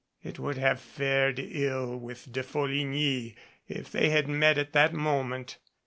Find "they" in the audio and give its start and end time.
3.91-4.09